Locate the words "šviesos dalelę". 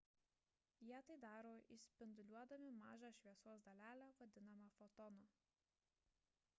3.19-4.07